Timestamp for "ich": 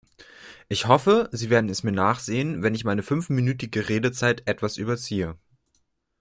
0.67-0.87, 2.73-2.85